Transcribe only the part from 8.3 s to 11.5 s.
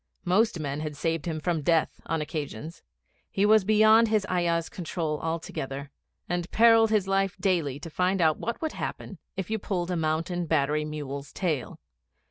what would happen if you pulled a Mountain Battery mule's